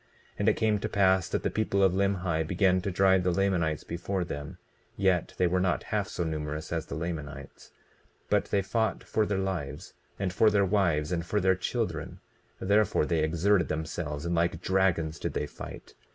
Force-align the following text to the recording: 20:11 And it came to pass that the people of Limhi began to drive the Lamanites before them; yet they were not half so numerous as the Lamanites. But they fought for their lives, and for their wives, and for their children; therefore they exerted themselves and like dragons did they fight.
20:11 0.01 0.07
And 0.39 0.49
it 0.49 0.55
came 0.55 0.79
to 0.79 0.89
pass 0.89 1.29
that 1.29 1.43
the 1.43 1.51
people 1.51 1.83
of 1.83 1.93
Limhi 1.93 2.43
began 2.47 2.81
to 2.81 2.89
drive 2.89 3.21
the 3.21 3.29
Lamanites 3.29 3.83
before 3.83 4.23
them; 4.25 4.57
yet 4.97 5.35
they 5.37 5.45
were 5.45 5.59
not 5.59 5.83
half 5.93 6.07
so 6.07 6.23
numerous 6.23 6.73
as 6.73 6.87
the 6.87 6.95
Lamanites. 6.95 7.69
But 8.27 8.45
they 8.45 8.63
fought 8.63 9.03
for 9.03 9.27
their 9.27 9.37
lives, 9.37 9.93
and 10.17 10.33
for 10.33 10.49
their 10.49 10.65
wives, 10.65 11.11
and 11.11 11.23
for 11.23 11.39
their 11.39 11.53
children; 11.53 12.19
therefore 12.59 13.05
they 13.05 13.21
exerted 13.23 13.67
themselves 13.67 14.25
and 14.25 14.33
like 14.33 14.59
dragons 14.63 15.19
did 15.19 15.33
they 15.33 15.45
fight. 15.45 15.93